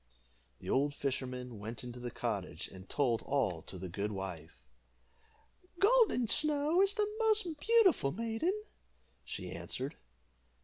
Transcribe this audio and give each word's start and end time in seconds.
The 0.57 0.67
old 0.67 0.95
fisherman 0.95 1.59
went 1.59 1.83
into 1.83 1.99
the 1.99 2.09
cottage, 2.09 2.67
and 2.67 2.89
told 2.89 3.21
all 3.21 3.61
to 3.61 3.77
the 3.77 3.87
good 3.87 4.11
wife. 4.11 4.65
"Golden 5.77 6.25
Snow 6.27 6.81
is 6.81 6.95
the 6.95 7.07
most 7.19 7.45
beautiful 7.59 8.11
maiden," 8.11 8.63
she 9.23 9.51
answered. 9.51 9.97